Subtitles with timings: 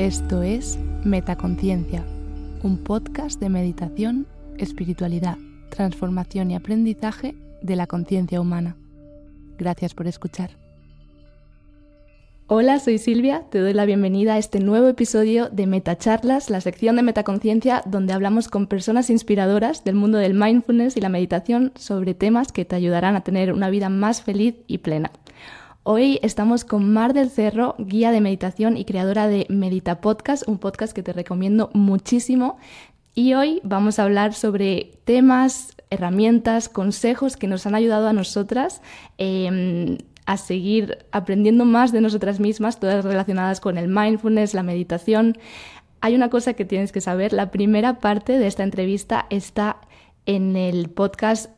[0.00, 2.02] Esto es Metaconciencia,
[2.62, 5.36] un podcast de meditación, espiritualidad,
[5.68, 8.78] transformación y aprendizaje de la conciencia humana.
[9.58, 10.52] Gracias por escuchar.
[12.46, 16.96] Hola, soy Silvia, te doy la bienvenida a este nuevo episodio de Metacharlas, la sección
[16.96, 22.14] de Metaconciencia donde hablamos con personas inspiradoras del mundo del mindfulness y la meditación sobre
[22.14, 25.12] temas que te ayudarán a tener una vida más feliz y plena.
[25.82, 30.58] Hoy estamos con Mar del Cerro, guía de meditación y creadora de Medita Podcast, un
[30.58, 32.58] podcast que te recomiendo muchísimo.
[33.14, 38.82] Y hoy vamos a hablar sobre temas, herramientas, consejos que nos han ayudado a nosotras
[39.16, 45.38] em, a seguir aprendiendo más de nosotras mismas, todas relacionadas con el mindfulness, la meditación.
[46.02, 49.80] Hay una cosa que tienes que saber, la primera parte de esta entrevista está
[50.26, 51.50] en el podcast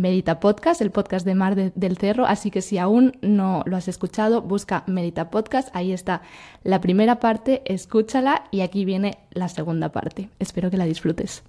[0.00, 3.88] Medita Podcast, el podcast de Mar del Cerro, así que si aún no lo has
[3.88, 6.22] escuchado, busca Medita Podcast, ahí está
[6.62, 10.30] la primera parte, escúchala y aquí viene la segunda parte.
[10.38, 11.42] Espero que la disfrutes.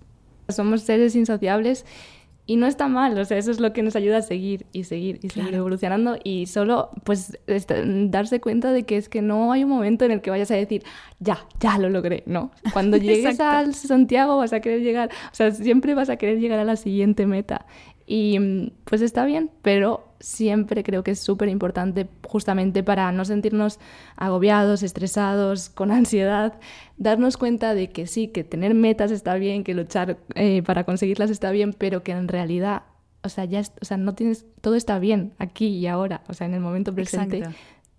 [0.47, 1.85] Somos seres insociables
[2.49, 4.85] y no está mal, o sea, eso es lo que nos ayuda a seguir y
[4.85, 9.65] seguir y seguir evolucionando y solo pues darse cuenta de que es que no hay
[9.65, 10.83] un momento en el que vayas a decir,
[11.19, 12.49] ya, ya lo logré, no.
[12.73, 16.57] Cuando llegues al Santiago vas a querer llegar, o sea, siempre vas a querer llegar
[16.57, 17.67] a la siguiente meta
[18.09, 23.23] y mm, pues está bien, pero siempre creo que es súper importante justamente para no
[23.23, 23.79] sentirnos
[24.17, 26.59] agobiados, estresados, con ansiedad,
[26.97, 31.29] darnos cuenta de que sí, que tener metas está bien, que luchar eh, para conseguirlas
[31.29, 32.81] está bien, pero que en realidad,
[33.21, 36.47] o sea, ya, o sea, no tienes, todo está bien aquí y ahora, o sea,
[36.47, 37.43] en el momento presente,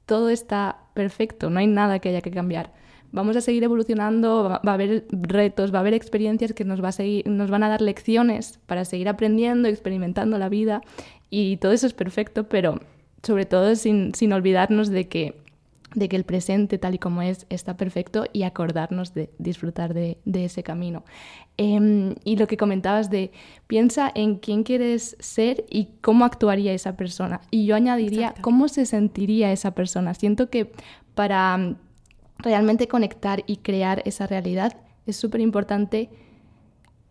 [0.06, 2.72] todo está perfecto, no hay nada que haya que cambiar
[3.12, 6.88] vamos a seguir evolucionando, va, a haber retos, va a haber experiencias que nos, va
[6.88, 10.82] a seguir, nos van a dar lecciones para seguir aprendiendo, experimentando la vida
[11.28, 12.80] y todo eso es perfecto, pero
[13.22, 15.40] sobre todo sin, sin olvidarnos de que,
[15.94, 20.18] de que el presente tal y como es está perfecto y acordarnos de disfrutar de,
[20.24, 21.04] de ese camino.
[21.56, 23.32] Em, y lo que comentabas de
[23.66, 27.40] piensa en quién quieres ser y cómo actuaría esa persona.
[27.50, 30.14] Y yo añadiría cómo se sentiría esa persona.
[30.14, 30.72] Siento que
[31.14, 31.76] para
[32.42, 36.10] realmente conectar y crear esa realidad, es súper importante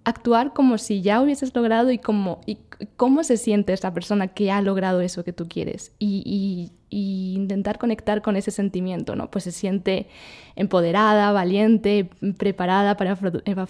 [0.03, 2.59] actuar como si ya hubieses logrado y cómo, y
[2.95, 8.23] cómo se siente esa persona que ha logrado eso que tú quieres y, intentar conectar
[8.23, 9.29] con ese sentimiento, ¿no?
[9.29, 10.07] Pues se siente
[10.55, 13.15] empoderada, valiente, preparada para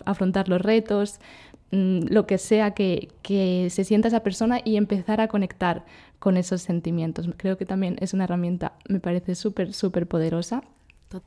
[0.06, 1.19] afrontar los retos,
[1.72, 5.86] mm, lo que sea que, que se sienta esa persona y empezar a conectar
[6.19, 7.28] con esos sentimientos.
[7.36, 10.64] Creo que también es una herramienta, me parece súper, súper poderosa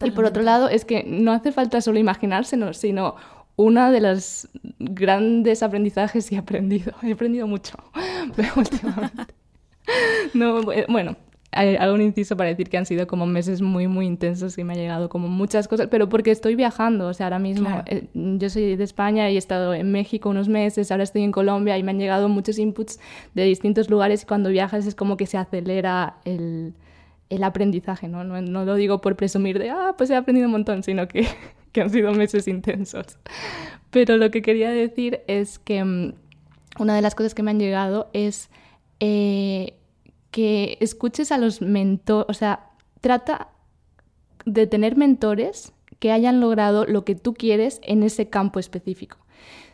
[0.05, 3.17] y por otro lado, es que no hace falta solo imaginárselo, sino
[3.57, 4.49] una de los
[4.79, 6.93] grandes aprendizajes que he aprendido.
[7.03, 7.77] He aprendido mucho
[8.57, 9.35] últimamente.
[10.35, 11.17] No, bueno,
[11.53, 14.73] hago un inciso para decir que han sido como meses muy, muy intensos y me
[14.73, 18.49] ha llegado como muchas cosas, pero porque estoy viajando, o sea, ahora mismo eh, yo
[18.49, 21.83] soy de España y he estado en México unos meses, ahora estoy en Colombia y
[21.83, 23.01] me han llegado muchos inputs
[23.35, 26.75] de distintos lugares y cuando viajas es como que se acelera el,
[27.35, 28.25] el aprendizaje, ¿no?
[28.25, 28.65] ¿no?
[28.65, 31.27] lo digo por presumir de, ah, pues he aprendido un montón, sino que,
[31.73, 33.19] que han sido meses intensos.
[33.91, 36.15] Pero lo que quería decir es que mm,
[36.79, 38.51] una de las cosas que me han llegado es
[39.01, 39.75] eh,
[40.31, 43.49] que escuches a los mentores, o sea, trata
[44.45, 49.19] de tener mentores que hayan logrado lo que tú quieres en ese campo específico.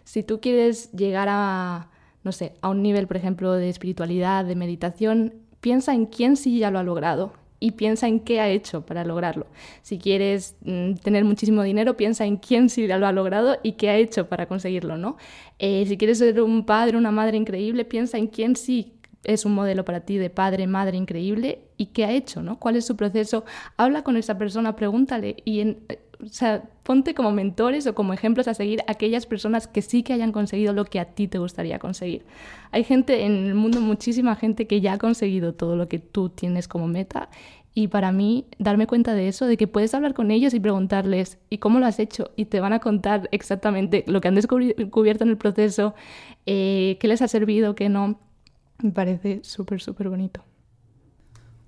[0.04, 1.91] Si tú quieres llegar a,
[2.22, 6.59] no sé, a un nivel, por ejemplo, de espiritualidad, de meditación, piensa en quién sí
[6.59, 9.47] ya lo ha logrado y piensa en qué ha hecho para lograrlo.
[9.83, 13.91] Si quieres mm, tener muchísimo dinero, piensa en quién sí lo ha logrado y qué
[13.91, 15.16] ha hecho para conseguirlo, ¿no?
[15.59, 18.95] Eh, si quieres ser un padre, una madre increíble, piensa en quién sí
[19.25, 22.59] es un modelo para ti de padre, madre increíble y qué ha hecho, ¿no?
[22.59, 23.45] ¿Cuál es su proceso?
[23.77, 25.77] Habla con esa persona, pregúntale y
[26.22, 30.12] o sea, ponte como mentores o como ejemplos a seguir aquellas personas que sí que
[30.12, 32.24] hayan conseguido lo que a ti te gustaría conseguir.
[32.72, 36.28] Hay gente en el mundo, muchísima gente que ya ha conseguido todo lo que tú
[36.28, 37.28] tienes como meta
[37.74, 41.38] Y para mí, darme cuenta de eso, de que puedes hablar con ellos y preguntarles,
[41.50, 42.32] ¿y cómo lo has hecho?
[42.36, 45.94] Y te van a contar exactamente lo que han descubierto en el proceso,
[46.47, 48.18] eh, qué les ha servido, qué no.
[48.82, 50.42] Me parece súper, súper bonito.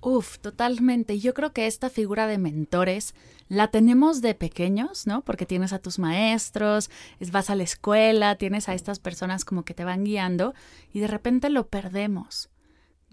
[0.02, 1.19] Uf, totalmente.
[1.19, 3.14] Yo creo que esta figura de mentores
[3.49, 5.23] la tenemos de pequeños, ¿no?
[5.23, 6.91] Porque tienes a tus maestros,
[7.31, 10.55] vas a la escuela, tienes a estas personas como que te van guiando
[10.93, 12.49] y de repente lo perdemos.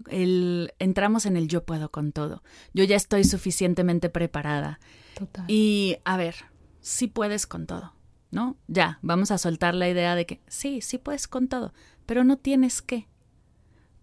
[0.08, 2.42] El, entramos en el yo puedo con todo.
[2.72, 4.80] Yo ya estoy suficientemente preparada.
[5.14, 5.44] Total.
[5.48, 6.36] Y a ver,
[6.80, 7.92] sí puedes con todo,
[8.30, 8.56] ¿no?
[8.68, 11.74] Ya, vamos a soltar la idea de que sí, sí puedes con todo,
[12.06, 13.08] pero no tienes que.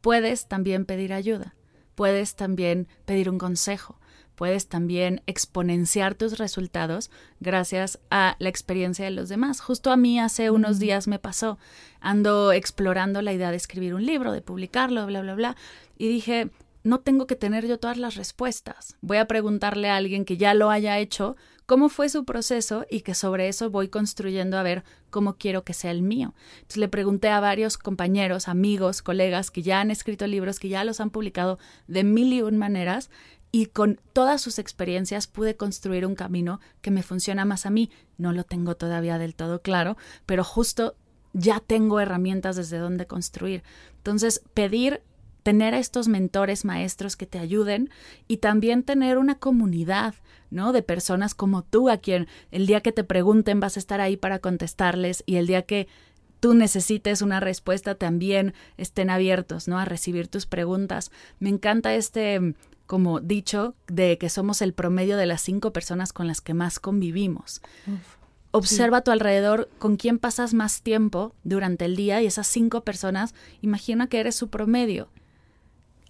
[0.02, 1.56] Puedes también pedir ayuda
[1.96, 4.00] puedes también pedir un consejo,
[4.36, 7.10] puedes también exponenciar tus resultados
[7.40, 9.62] gracias a la experiencia de los demás.
[9.62, 11.58] Justo a mí hace unos días me pasó,
[12.02, 15.56] ando explorando la idea de escribir un libro, de publicarlo, bla, bla, bla,
[15.98, 16.50] y dije,
[16.84, 18.96] no tengo que tener yo todas las respuestas.
[19.02, 23.02] Voy a preguntarle a alguien que ya lo haya hecho cómo fue su proceso y
[23.02, 26.34] que sobre eso voy construyendo a ver cómo quiero que sea el mío.
[26.56, 30.84] Entonces le pregunté a varios compañeros, amigos, colegas que ya han escrito libros, que ya
[30.84, 33.10] los han publicado de mil y un maneras
[33.52, 37.90] y con todas sus experiencias pude construir un camino que me funciona más a mí.
[38.18, 39.96] No lo tengo todavía del todo claro,
[40.26, 40.96] pero justo
[41.32, 43.64] ya tengo herramientas desde donde construir.
[43.98, 45.02] Entonces, pedir
[45.46, 47.92] tener a estos mentores, maestros que te ayuden
[48.28, 50.16] y también tener una comunidad,
[50.50, 50.74] ¿no?
[50.74, 54.18] De personas como tú, a quien el día que te pregunten vas a estar ahí
[54.18, 55.88] para contestarles y el día que
[56.40, 59.78] tú necesites una respuesta también estén abiertos, ¿no?
[59.78, 61.12] A recibir tus preguntas.
[61.38, 62.56] Me encanta este
[62.88, 66.80] como dicho de que somos el promedio de las cinco personas con las que más
[66.80, 67.62] convivimos.
[68.50, 72.82] Observa a tu alrededor con quién pasas más tiempo durante el día y esas cinco
[72.82, 75.08] personas, imagina que eres su promedio.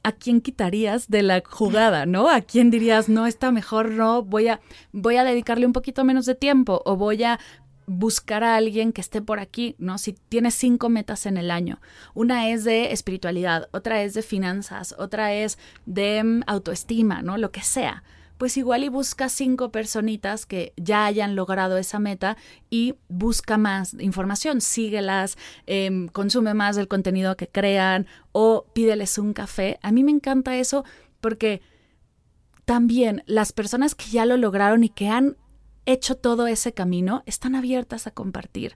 [0.06, 2.30] ¿A quién quitarías de la jugada, no?
[2.30, 4.62] ¿A quién dirías, no, está mejor, no, voy a,
[4.92, 7.40] voy a dedicarle un poquito menos de tiempo o voy a
[7.88, 9.98] buscar a alguien que esté por aquí, ¿no?
[9.98, 11.82] Si tienes cinco metas en el año,
[12.14, 15.58] una es de espiritualidad, otra es de finanzas, otra es
[15.88, 17.40] de mm, autoestima, ¿no?
[17.40, 18.04] Lo que sea
[18.38, 22.38] pues igual y busca cinco personitas que ya hayan logrado esa meta
[22.70, 29.34] y busca más información, síguelas, em, consume más del contenido que crean o pídeles un
[29.34, 29.80] café.
[29.82, 30.84] A mí me encanta eso
[31.22, 31.62] porque
[32.66, 35.38] también las personas que ya lo lograron y que han
[35.86, 38.76] hecho todo ese camino están abiertas a compartir.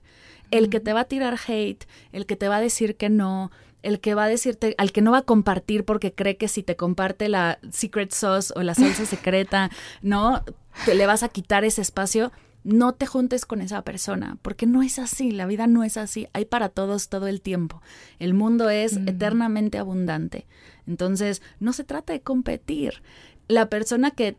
[0.50, 3.50] El que te va a tirar hate, el que te va a decir que no,
[3.82, 6.62] el que va a decirte, al que no va a compartir porque cree que si
[6.62, 9.70] te comparte la secret sauce o la salsa secreta,
[10.02, 10.44] ¿no?
[10.84, 12.32] Te le vas a quitar ese espacio.
[12.62, 16.28] No te juntes con esa persona, porque no es así, la vida no es así,
[16.34, 17.80] hay para todos todo el tiempo.
[18.18, 19.08] El mundo es mm.
[19.08, 20.46] eternamente abundante.
[20.86, 23.02] Entonces, no se trata de competir.
[23.48, 24.36] La persona que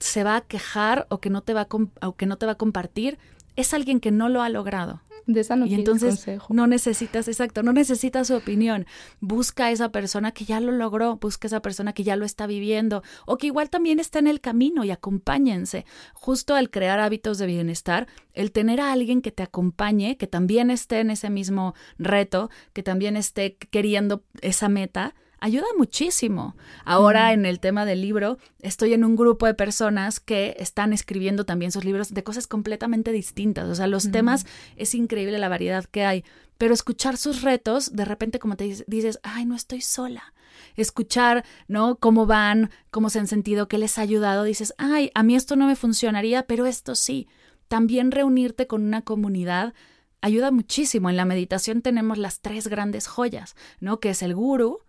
[0.00, 2.58] se va a quejar o que no te va o que no te va a
[2.58, 3.18] compartir
[3.54, 5.00] es alguien que no lo ha logrado
[5.32, 8.86] de esa no y entonces no necesitas, exacto, no necesitas su opinión.
[9.20, 12.24] Busca a esa persona que ya lo logró, busca a esa persona que ya lo
[12.24, 15.84] está viviendo o que igual también está en el camino y acompáñense.
[16.14, 20.70] Justo al crear hábitos de bienestar, el tener a alguien que te acompañe, que también
[20.70, 26.54] esté en ese mismo reto, que también esté queriendo esa meta, ayuda muchísimo.
[26.84, 31.44] Ahora en el tema del libro, estoy en un grupo de personas que están escribiendo
[31.44, 33.68] también sus libros de cosas completamente distintas.
[33.68, 34.46] O sea, los temas
[34.76, 36.24] es increíble la variedad que hay,
[36.58, 40.34] pero escuchar sus retos, de repente como te dices, ay, no estoy sola.
[40.76, 41.96] Escuchar, ¿no?
[41.96, 45.56] Cómo van, cómo se han sentido, qué les ha ayudado, dices, ay, a mí esto
[45.56, 47.28] no me funcionaría, pero esto sí.
[47.68, 49.74] También reunirte con una comunidad
[50.20, 51.08] ayuda muchísimo.
[51.08, 54.00] En la meditación tenemos las tres grandes joyas, ¿no?
[54.00, 54.80] Que es el guru,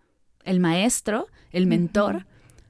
[0.44, 2.26] el maestro, el mentor,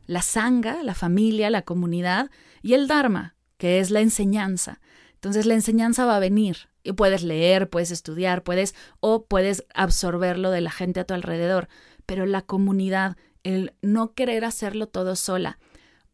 [0.06, 2.30] la sanga, la familia, la comunidad
[2.62, 4.80] y el dharma, que es la enseñanza.
[5.14, 10.50] Entonces la enseñanza va a venir y puedes leer, puedes estudiar, puedes o puedes absorberlo
[10.50, 11.68] de la gente a tu alrededor,
[12.06, 15.58] pero la comunidad, el no querer hacerlo todo sola.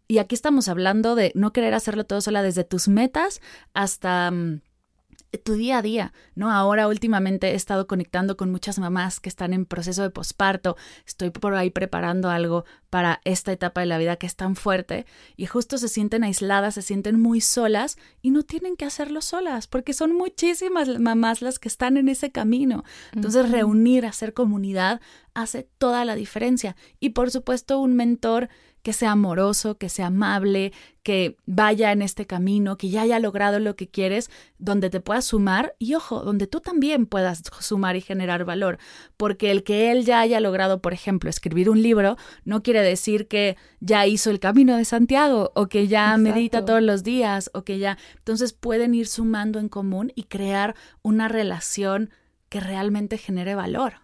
[0.07, 3.41] Y aquí estamos hablando de no querer hacerlo todo sola desde tus metas
[3.75, 4.61] hasta mm,
[5.45, 6.51] tu día a día, ¿no?
[6.51, 11.31] Ahora últimamente he estado conectando con muchas mamás que están en proceso de posparto, estoy
[11.31, 15.05] por ahí preparando algo para esta etapa de la vida que es tan fuerte
[15.37, 19.67] y justo se sienten aisladas, se sienten muy solas y no tienen que hacerlo solas
[19.67, 22.85] porque son muchísimas mamás las que están en ese camino.
[23.13, 25.01] Entonces reunir, hacer comunidad
[25.35, 26.77] hace toda la diferencia.
[27.01, 28.49] Y por supuesto, un mentor
[28.83, 33.61] que sea amoroso, que sea amable, que vaya en este camino, que ya haya logrado
[33.61, 38.01] lo que quieres, donde te puedas sumar y ojo, donde tú también puedas sumar y
[38.01, 38.79] generar valor,
[39.17, 43.27] porque el que él ya haya logrado, por ejemplo, escribir un libro, no quiere decir
[43.27, 47.63] que ya hizo el camino de Santiago o que ya medita todos los días o
[47.63, 52.11] que ya, entonces pueden ir sumando en común y crear una relación
[52.49, 53.95] que realmente genere valor.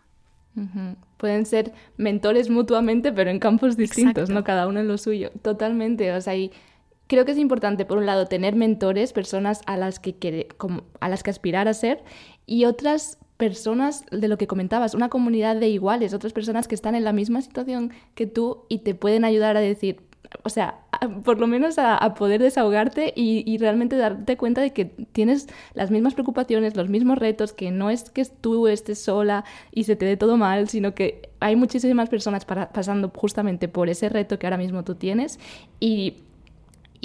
[1.16, 4.44] Pueden ser mentores mutuamente, pero en campos distintos, ¿no?
[4.44, 5.30] Cada uno en lo suyo.
[5.42, 6.12] Totalmente.
[6.12, 6.52] O sea, y
[7.06, 10.84] creo que es importante, por un lado, tener mentores, personas a las que, quiere, como,
[11.00, 12.02] a las que aspirar a ser,
[12.46, 16.94] y otras personas de lo que comentabas, una comunidad de iguales, otras personas que están
[16.94, 20.02] en la misma situación que tú y te pueden ayudar a decir,
[20.44, 25.48] o sea, por lo menos a, poder desahogarte y, realmente darte cuenta de que tienes
[25.74, 29.96] las mismas preocupaciones, los mismos retos, que no es que tú estés sola y se
[29.96, 34.46] te dé todo mal, sino que hay muchísimas personas pasando justamente por ese reto que
[34.46, 35.38] ahora mismo tú tienes
[35.80, 36.14] y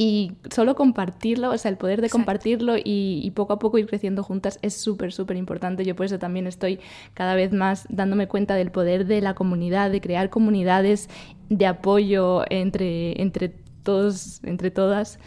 [0.01, 4.23] y solo compartirlo, o sea, el poder de compartirlo y, poco a poco ir creciendo
[4.23, 5.83] juntas es súper, súper importante.
[5.83, 6.79] Yo por eso también estoy
[7.13, 11.09] cada vez más dándome cuenta del poder de la comunidad, de crear comunidades
[11.49, 13.53] de apoyo entre, entre
[13.83, 15.19] todos, entre todas.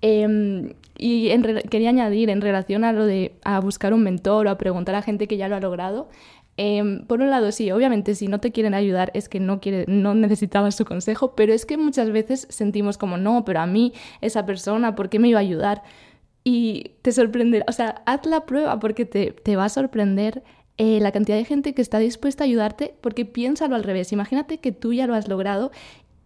[0.00, 1.30] Em, y
[1.70, 5.02] quería añadir en relación a lo de a buscar un mentor o a preguntar a
[5.02, 6.08] gente que ya lo ha logrado,
[6.60, 9.84] Em, por un lado, sí, obviamente si no te quieren ayudar es que no, quiere,
[9.86, 13.92] no necesitabas su consejo, pero es que muchas veces sentimos como, no, pero a mí
[14.20, 15.84] esa persona, ¿por qué me iba a ayudar?
[16.42, 20.42] Y te sorprenderá, o sea, haz la prueba porque te, te va a sorprender
[20.78, 24.58] eh, la cantidad de gente que está dispuesta a ayudarte, porque piénsalo al revés, imagínate
[24.58, 25.70] que tú ya lo has logrado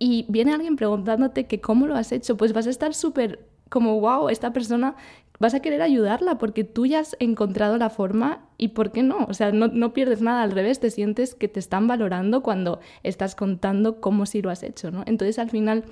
[0.04, 4.00] y viene alguien preguntándote que cómo lo has hecho, pues vas a estar súper como,
[4.00, 4.96] wow, esta persona
[5.38, 9.26] vas a querer ayudarla porque tú ya has encontrado la forma y ¿por qué no?
[9.28, 13.36] O sea, no, pierdes nada, al revés, te sientes que te están valorando cuando estás
[13.36, 15.04] contando cómo sí lo has hecho, ¿no?
[15.06, 15.84] Entonces al final,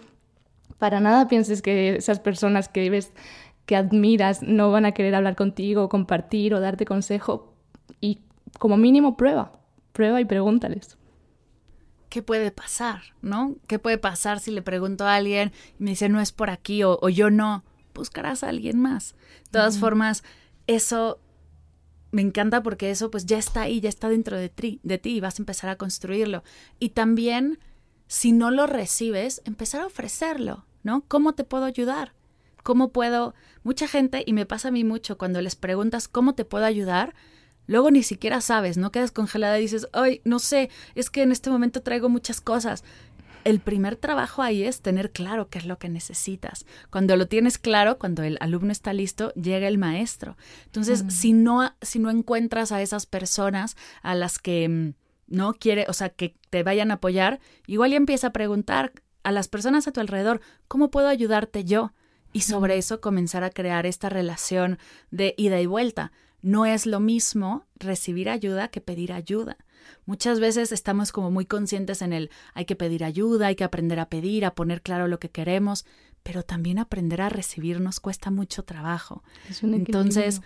[0.79, 3.13] para nada pienses que esas personas que ves,
[3.65, 7.55] que admiras, no van a querer hablar contigo, compartir o darte consejo
[8.01, 8.23] y
[8.59, 9.53] como mínimo prueba,
[9.93, 10.99] prueba y pregúntales.
[12.11, 13.01] ¿Qué puede pasar?
[13.23, 13.57] ¿No?
[13.67, 16.83] ¿Qué puede pasar si le pregunto a alguien y me dice no es por aquí
[16.85, 17.65] o yo no?
[17.95, 19.15] buscarás a alguien más.
[19.45, 20.23] De todas formas,
[20.67, 21.21] eso
[22.13, 25.11] me encanta porque eso pues ya está ahí, ya está dentro de ti, de ti
[25.11, 26.43] y vas a empezar a construirlo.
[26.79, 27.59] Y también,
[28.07, 31.05] si no lo recibes, empezar a ofrecerlo, ¿no?
[31.07, 32.15] ¿Cómo te puedo ayudar?
[32.63, 33.35] ¿Cómo puedo?
[33.63, 37.15] Mucha gente, y me pasa a mí mucho, cuando les preguntas cómo te puedo ayudar,
[37.71, 41.31] luego ni siquiera sabes, no quedas congelada y dices, ay, no sé, es que en
[41.31, 42.83] este momento traigo muchas cosas
[43.45, 46.67] el primer trabajo ahí es tener claro qué es lo que necesitas.
[46.91, 50.37] Cuando lo tienes claro, cuando el alumno está listo, llega el maestro.
[50.67, 54.93] Entonces, si no si no encuentras a esas personas a las que mm,
[55.29, 59.33] no quiere, o sea, que te vayan a apoyar, igual ya empieza a preguntar a
[59.33, 61.95] las personas a tu alrededor, ¿cómo puedo ayudarte yo?
[62.33, 64.79] Y sobre eso comenzar a crear esta relación
[65.11, 66.13] de ida y vuelta.
[66.43, 69.57] No es lo mismo recibir ayuda que pedir ayuda.
[70.07, 73.99] Muchas veces estamos como muy conscientes en el hay que pedir ayuda, hay que aprender
[74.01, 75.85] a pedir, a poner claro lo que queremos,
[76.23, 79.23] pero también aprender a recibir nos cuesta mucho trabajo.
[79.63, 80.43] Entonces,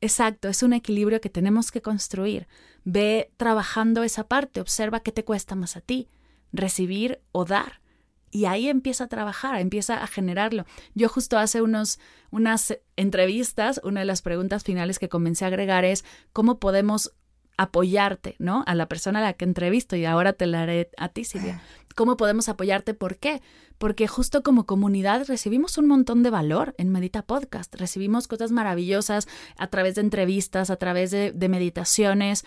[0.00, 2.46] exacto, es un equilibrio que tenemos que construir.
[2.84, 6.08] Ve trabajando esa parte, observa qué te cuesta más a ti,
[6.52, 7.80] recibir o dar.
[8.30, 10.64] Y ahí empieza a trabajar, empieza a generarlo.
[10.94, 11.98] Yo justo hace unos,
[12.30, 17.12] unas entrevistas, una de las preguntas finales que comencé a agregar es cómo podemos
[17.60, 18.64] apoyarte, ¿no?
[18.66, 21.60] A la persona a la que entrevisto y ahora te la haré a ti, Silvia.
[21.94, 22.94] ¿Cómo podemos apoyarte?
[22.94, 23.42] ¿Por qué?
[23.76, 27.74] Porque justo como comunidad recibimos un montón de valor en Medita Podcast.
[27.74, 32.46] Recibimos cosas maravillosas a través de entrevistas, a través de, de meditaciones,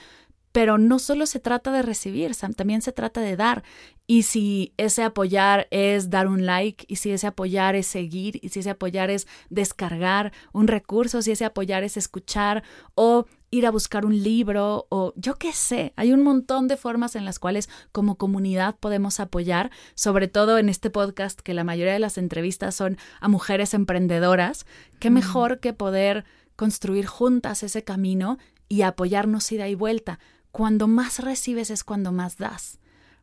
[0.54, 3.64] pero no solo se trata de recibir, también se trata de dar.
[4.06, 8.50] Y si ese apoyar es dar un like, y si ese apoyar es seguir, y
[8.50, 13.72] si ese apoyar es descargar un recurso, si ese apoyar es escuchar o ir a
[13.72, 17.70] buscar un libro o yo qué sé, hay un montón de formas en las cuales
[17.92, 22.76] como comunidad podemos apoyar, sobre todo en este podcast que la mayoría de las entrevistas
[22.76, 24.66] son a mujeres emprendedoras,
[25.00, 28.38] qué mejor que poder construir juntas ese camino
[28.70, 30.20] y apoyarnos ida y vuelta.
[30.54, 32.78] Cuando más recibes es cuando más das.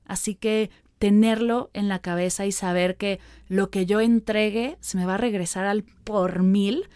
[0.05, 0.69] Así que
[0.99, 5.19] tenerlo en la cabeza y saber que lo que yo entregue se me va a
[5.19, 6.89] regresar al por mil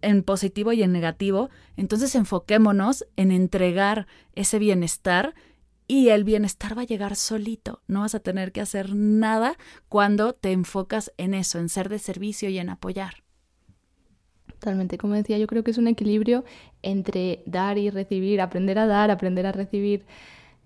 [0.00, 5.34] en positivo y en negativo, entonces enfoquémonos en entregar ese bienestar
[5.86, 7.82] y el bienestar va a llegar solito.
[7.86, 9.58] No vas a tener que hacer nada
[9.90, 13.23] cuando te enfocas en eso, en ser de servicio y en apoyar.
[14.64, 16.42] Totalmente, como decía, yo creo que es un equilibrio
[16.82, 20.06] entre dar y recibir, aprender a dar, aprender a recibir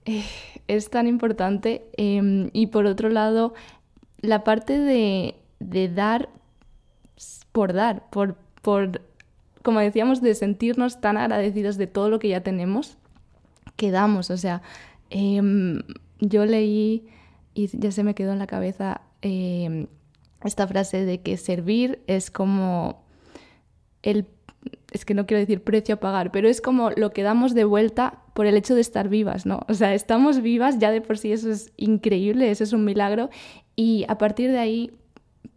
[0.04, 0.22] eh,
[0.68, 1.82] es tan importante.
[1.96, 3.54] Em, y por otro lado,
[4.20, 6.28] la parte de, de dar
[7.50, 9.02] por dar, por, por,
[9.64, 12.98] como decíamos, de sentirnos tan agradecidos de todo lo que ya tenemos,
[13.74, 14.30] que damos.
[14.30, 14.62] O sea,
[15.10, 15.82] em,
[16.20, 17.08] yo leí
[17.52, 19.88] y ya se me quedó en la cabeza em,
[20.44, 23.07] esta frase de que servir es como
[24.02, 24.26] el
[24.92, 27.64] es que no quiero decir precio a pagar, pero es como lo que damos de
[27.64, 29.60] vuelta por el hecho de estar vivas, ¿no?
[29.68, 33.30] O sea, estamos vivas, ya de por sí eso es increíble, eso es un milagro,
[33.76, 34.92] y a partir de ahí,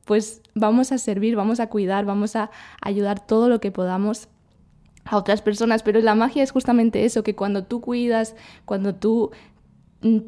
[0.06, 4.28] pues vamos a servir, vamos a cuidar, vamos a ayudar todo lo que podamos
[5.06, 9.32] a otras personas, pero la magia es justamente eso, que cuando tú cuidas, cuando tú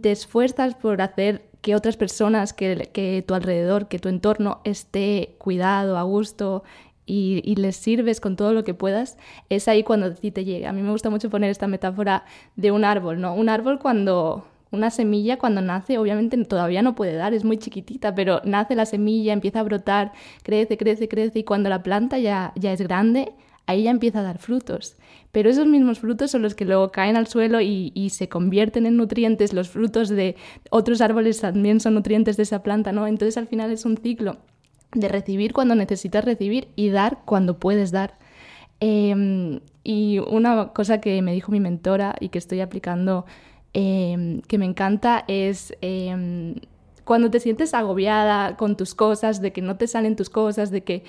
[0.02, 5.36] te esfuerzas por hacer que otras personas, que, que tu alrededor, que tu entorno esté
[5.40, 6.64] cuidado, a gusto,
[7.06, 9.18] y, les sirves con todo lo que puedas,
[9.50, 10.70] es ahí cuando a ti te llega.
[10.70, 13.34] A mí me gusta mucho poner esta metáfora de un árbol, ¿no?
[13.36, 18.16] Un árbol cuando, una semilla cuando nace, obviamente todavía no puede dar, es muy chiquitita,
[18.16, 22.54] pero nace la semilla, empieza a brotar, crece, crece, crece, y cuando la planta ya,
[22.56, 23.34] ya es grande,
[23.66, 24.98] ahí ya empieza a dar frutos.
[25.32, 28.86] Pero esos mismos frutos son los que luego caen al suelo y, y, se convierten
[28.86, 30.36] en nutrientes, los frutos de
[30.70, 33.08] otros árboles también son nutrientes de esa planta, ¿no?
[33.08, 34.38] Entonces al final es un ciclo
[34.94, 38.18] de recibir cuando necesitas recibir y dar cuando puedes dar.
[38.80, 43.26] Em, y una cosa que me dijo mi mentora y que estoy aplicando
[43.74, 46.56] em, que me encanta es em,
[47.04, 50.84] cuando te sientes agobiada con tus cosas, de que no te salen tus cosas, de
[50.84, 51.04] que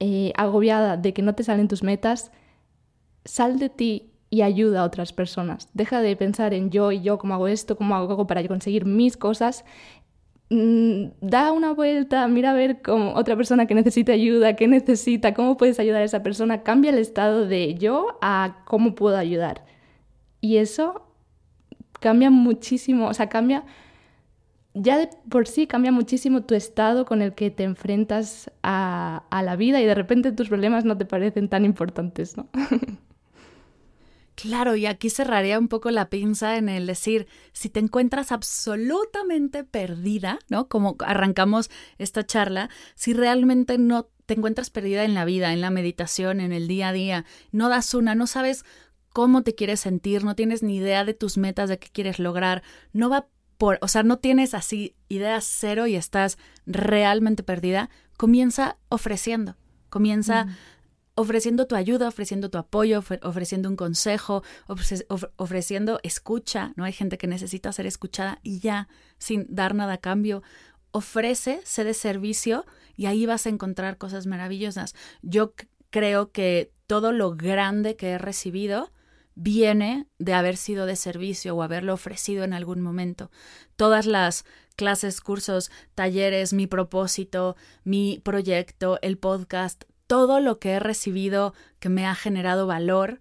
[0.00, 2.30] eh, agobiada, de que no te salen tus metas,
[3.24, 5.68] sal de ti y ayuda a otras personas.
[5.74, 9.16] Deja de pensar en yo y yo, cómo hago esto, cómo hago para conseguir mis
[9.16, 9.64] cosas
[11.20, 15.56] da una vuelta, mira a ver cómo otra persona que necesita ayuda, qué necesita, cómo
[15.56, 19.64] puedes ayudar a esa persona, cambia el estado de yo a cómo puedo ayudar.
[20.40, 21.06] Y eso
[22.00, 23.64] cambia muchísimo, o sea, cambia,
[24.74, 29.42] ya de por sí cambia muchísimo tu estado con el que te enfrentas a, a
[29.42, 32.48] la vida y de repente tus problemas no te parecen tan importantes, ¿no?
[34.34, 39.62] Claro, y aquí cerraría un poco la pinza en el decir, si te encuentras absolutamente
[39.62, 40.68] perdida, ¿no?
[40.68, 45.70] Como arrancamos esta charla, si realmente no te encuentras perdida en la vida, en la
[45.70, 48.64] meditación, en el día a día, no das una, no sabes
[49.12, 52.62] cómo te quieres sentir, no tienes ni idea de tus metas, de qué quieres lograr,
[52.92, 58.78] no va por, o sea, no tienes así ideas cero y estás realmente perdida, comienza
[58.88, 59.56] ofreciendo,
[59.90, 60.48] comienza
[61.14, 64.42] ofreciendo tu ayuda, ofreciendo tu apoyo, ofreciendo un consejo,
[65.36, 66.84] ofreciendo escucha, ¿no?
[66.84, 70.42] Hay gente que necesita ser escuchada y ya, sin dar nada a cambio.
[70.90, 74.94] Ofrece, sé de servicio y ahí vas a encontrar cosas maravillosas.
[75.22, 75.54] Yo
[75.90, 78.92] creo que todo lo grande que he recibido
[79.36, 83.30] viene de haber sido de servicio o haberlo ofrecido en algún momento.
[83.76, 84.44] Todas las
[84.76, 91.88] clases, cursos, talleres, mi propósito, mi proyecto, el podcast, todo lo que he recibido que
[91.88, 93.20] me ha generado valor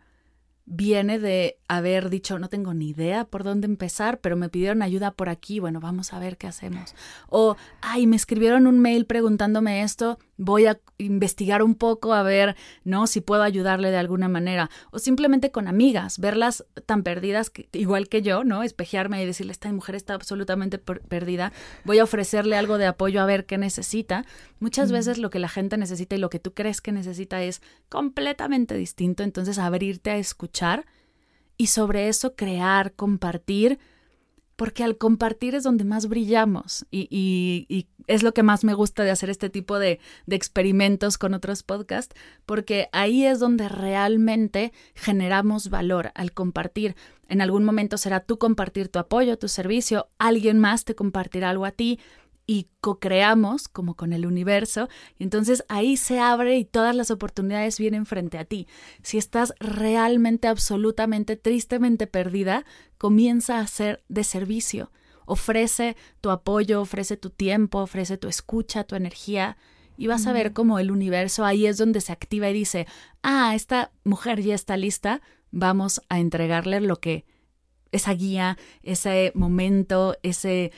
[0.66, 5.12] viene de haber dicho, no tengo ni idea por dónde empezar, pero me pidieron ayuda
[5.12, 6.96] por aquí, bueno, vamos a ver qué hacemos.
[7.28, 12.56] O, ay, me escribieron un mail preguntándome esto, voy a investigar un poco a ver,
[12.84, 13.08] ¿no?
[13.08, 14.70] Si puedo ayudarle de alguna manera.
[14.92, 18.64] O simplemente con amigas, verlas tan perdidas, igual que yo, ¿no?
[18.64, 21.54] Espejearme y decirle, esta mujer está absolutamente perdida,
[21.86, 24.26] voy a ofrecerle algo de apoyo a ver qué necesita.
[24.60, 27.62] Muchas veces lo que la gente necesita y lo que tú crees que necesita es
[27.90, 30.86] completamente distinto, entonces abrirte a escuchar
[31.58, 33.80] y sobre eso crear, compartir
[34.56, 39.12] porque al compartir es donde más brillamos y, es lo que más me gusta de
[39.12, 42.14] hacer este tipo de, de, experimentos con otros podcasts,
[42.46, 46.96] porque ahí es donde realmente generamos valor al compartir.
[47.30, 51.66] En algún momento será tú compartir tu apoyo, tu servicio, alguien más te compartirá algo
[51.66, 52.00] a ti,
[52.46, 57.80] y co-creamos como con el universo, y entonces ahí se abre y todas las oportunidades
[57.80, 58.68] vienen frente a ti.
[59.02, 62.66] Si estás realmente, absolutamente, tristemente perdida,
[62.98, 64.92] comienza a ser de servicio.
[65.26, 69.58] Ofrece tu apoyo, ofrece tu tiempo, ofrece tu escucha, tu energía,
[69.96, 72.88] y vas a ver cómo el universo ahí es donde se activa y dice,
[73.22, 77.26] ah, esta mujer ya está lista, vamos a entregarle lo que,
[77.92, 80.72] esa guía, ese momento, ese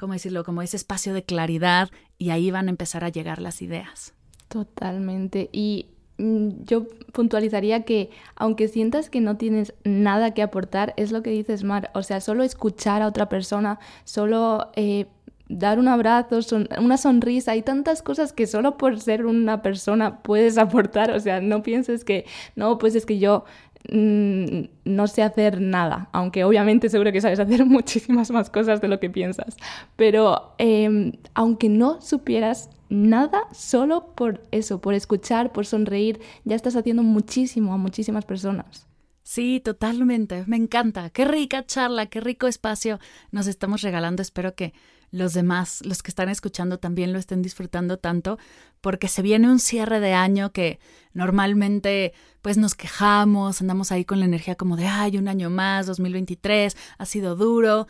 [0.00, 0.44] ¿cómo decirlo?
[0.44, 4.14] Como ese espacio de claridad y ahí van a empezar a llegar las ideas.
[4.48, 5.50] Totalmente.
[5.52, 11.22] Y mm, yo puntualizaría que aunque sientas que no tienes nada que aportar, es lo
[11.22, 11.90] que dices, Mar.
[11.92, 15.06] O sea, solo escuchar a otra persona, solo eh,
[15.50, 16.38] dar un abrazo,
[16.78, 21.40] una sonrisa, hay tantas cosas que solo por ser una persona puedes aportar, o sea,
[21.40, 23.44] no pienses que, no, pues es que yo
[23.92, 28.88] mm, no sé hacer nada, aunque obviamente seguro que sabes hacer muchísimas más cosas de
[28.88, 29.56] lo que piensas,
[29.96, 36.76] pero em, aunque no supieras nada, solo por eso, por escuchar, por sonreír, ya estás
[36.76, 38.86] haciendo muchísimo a muchísimas personas.
[39.22, 40.42] Sí, totalmente.
[40.48, 41.08] Me encanta.
[41.10, 42.98] Qué rica charla, qué rico espacio
[43.30, 44.22] nos estamos regalando.
[44.22, 44.72] Espero que
[45.10, 48.38] los demás, los que están escuchando, también lo estén disfrutando tanto,
[48.80, 50.78] porque se viene un cierre de año que
[51.12, 55.86] normalmente pues nos quejamos, andamos ahí con la energía como de, ay, un año más,
[55.86, 57.86] 2023, ha sido duro.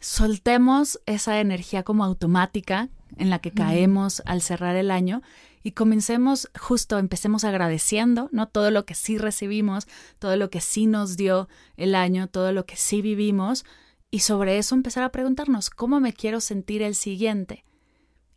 [0.00, 5.22] Soltemos esa energía como automática en la que caemos al cerrar el año
[5.62, 8.48] y comencemos justo, empecemos agradeciendo, ¿no?
[8.48, 9.86] Todo lo que sí recibimos,
[10.18, 13.64] todo lo que sí nos dio el año, todo lo que sí vivimos,
[14.10, 17.64] y sobre eso empezar a preguntarnos, ¿cómo me quiero sentir el siguiente?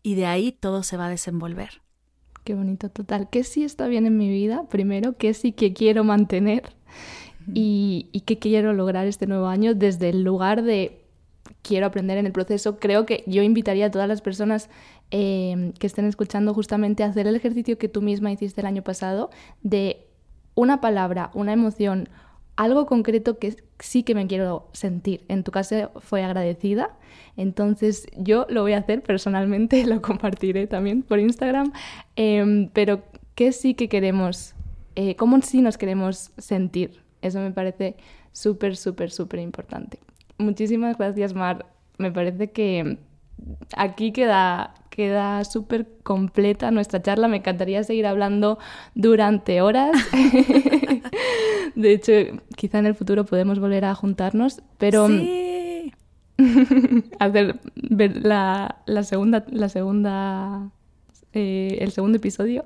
[0.03, 1.81] Y de ahí todo se va a desenvolver.
[2.43, 3.29] Qué bonito, total.
[3.29, 4.67] ¿Qué sí está bien en mi vida?
[4.69, 6.73] Primero, ¿qué sí que quiero mantener?
[7.53, 11.01] Y, y qué quiero lograr este nuevo año desde el lugar de
[11.61, 14.69] quiero aprender en el proceso, creo que yo invitaría a todas las personas
[15.11, 18.83] eh, que estén escuchando justamente a hacer el ejercicio que tú misma hiciste el año
[18.83, 19.29] pasado
[19.61, 20.07] de
[20.55, 22.09] una palabra, una emoción,
[22.55, 25.23] algo concreto que sí que me quiero sentir.
[25.27, 26.97] En tu caso fue agradecida,
[27.37, 31.71] entonces yo lo voy a hacer personalmente, lo compartiré también por Instagram,
[32.15, 33.03] em, pero
[33.35, 34.53] ¿qué sí que queremos?
[34.95, 37.01] Eh, ¿Cómo sí nos queremos sentir?
[37.21, 37.95] Eso me parece
[38.31, 39.99] súper, súper, súper importante.
[40.37, 41.65] Muchísimas gracias, Mar.
[41.97, 42.97] Me parece que
[43.77, 47.27] aquí queda, queda súper completa nuestra charla.
[47.27, 48.59] Me encantaría seguir hablando
[48.93, 49.91] durante horas.
[51.75, 52.11] de hecho,
[52.55, 55.07] quizá en el futuro podemos volver a juntarnos, pero...
[55.07, 55.93] Sí.
[57.19, 60.71] hacer ver la, la segunda la segunda
[61.33, 62.63] eh, el segundo episodio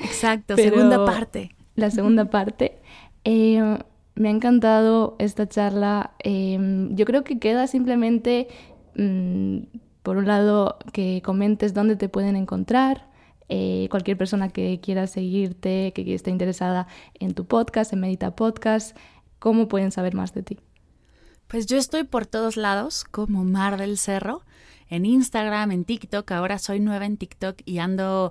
[0.00, 2.78] exacto segunda parte la segunda parte
[3.24, 3.78] eh,
[4.16, 6.12] me ha encantado esta charla.
[6.18, 8.48] Em, yo creo que queda simplemente,
[8.96, 9.58] mm,
[10.06, 13.08] por un lado, que comentes dónde te pueden encontrar.
[13.48, 18.96] Eh, cualquier persona que quiera seguirte, que esté interesada en tu podcast, en Medita Podcast,
[19.40, 20.60] ¿cómo pueden saber más de ti?
[21.48, 24.42] Pues yo estoy por todos lados, como Mar del Cerro,
[24.88, 26.30] en Instagram, en TikTok.
[26.30, 28.30] Ahora soy nueva en TikTok y ando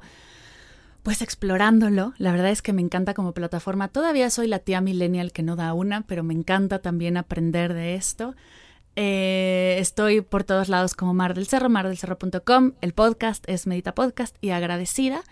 [1.03, 2.13] pues explorándolo.
[2.17, 3.89] La verdad es que me encanta como plataforma.
[3.89, 7.95] Todavía soy la tía millennial que no da una, pero me encanta también aprender de
[7.95, 8.33] esto.
[8.95, 12.73] Eh, estoy por todos lados como Mar del Cerro, mardelcerro.com.
[12.81, 15.23] El podcast es Medita Podcast y agradecida.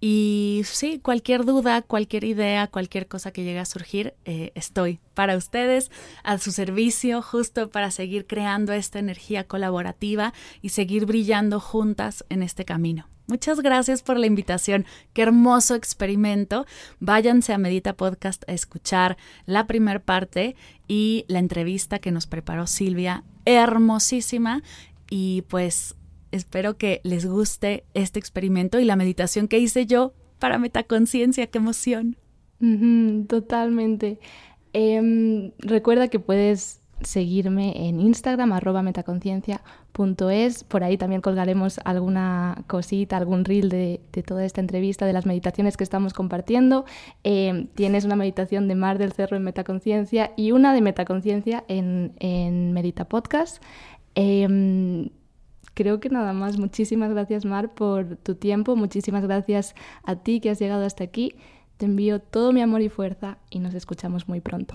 [0.00, 5.36] Y sí, cualquier duda, cualquier idea, cualquier cosa que llegue a surgir, eh, estoy para
[5.36, 5.90] ustedes,
[6.22, 12.44] a su servicio, justo para seguir creando esta energía colaborativa y seguir brillando juntas en
[12.44, 13.08] este camino.
[13.28, 14.86] Muchas gracias por la invitación.
[15.12, 16.64] Qué hermoso experimento.
[16.98, 20.56] Váyanse a Medita Podcast a escuchar la primera parte
[20.88, 23.24] y la entrevista que nos preparó Silvia.
[23.44, 24.62] Hermosísima.
[25.10, 25.94] Y pues
[26.32, 31.48] espero que les guste este experimento y la meditación que hice yo para metaconciencia.
[31.48, 32.16] Qué emoción.
[33.28, 34.18] totalmente.
[34.72, 40.64] Em, recuerda que puedes seguirme en Instagram, arroba metaconciencia.es.
[40.64, 45.76] Por ahí también colgaremos alguna cosita, algún reel de, toda esta entrevista, de las meditaciones
[45.76, 46.84] que estamos compartiendo.
[47.24, 52.72] Eh, tienes una meditación de Mar del Cerro en Metaconciencia y una de Metaconciencia en,
[52.72, 53.62] Medita Podcast.
[54.14, 55.10] Em,
[55.74, 56.58] creo que nada más.
[56.58, 58.76] Muchísimas gracias, Mar, por tu tiempo.
[58.76, 61.34] Muchísimas gracias a ti que has llegado hasta aquí.
[61.76, 64.74] Te envío todo mi amor y fuerza y nos escuchamos muy pronto.